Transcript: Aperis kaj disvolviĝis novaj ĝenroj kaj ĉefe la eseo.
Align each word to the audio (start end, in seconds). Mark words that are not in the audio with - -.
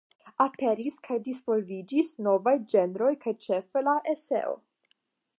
Aperis 0.43 0.95
kaj 1.07 1.17
disvolviĝis 1.25 2.13
novaj 2.27 2.53
ĝenroj 2.75 3.11
kaj 3.25 3.33
ĉefe 3.49 3.83
la 3.89 3.93
eseo. 4.15 4.57